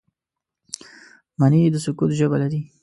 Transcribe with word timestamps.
مني 1.39 1.61
د 1.73 1.75
سکوت 1.85 2.09
ژبه 2.19 2.37
لري 2.41 2.61